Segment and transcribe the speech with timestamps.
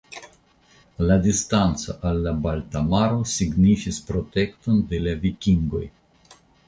[1.09, 5.85] La distanco al la Balta Maro signifis protekton de la vikingoj.